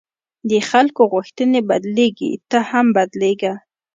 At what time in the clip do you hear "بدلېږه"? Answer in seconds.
2.97-3.53